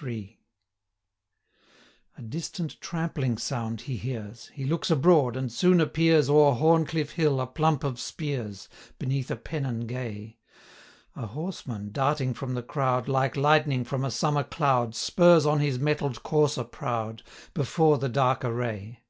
[0.00, 0.38] III.
[2.16, 7.40] A distant trampling sound he hears; He looks abroad, and soon appears, O'er Horncliff hill
[7.40, 8.68] a plump of spears,
[9.00, 10.38] Beneath a pennon gay;
[11.16, 15.58] 30 A horseman, darting from the crowd, Like lightning from a summer cloud, Spurs on
[15.58, 19.00] his mettled courser proud, Before the dark array.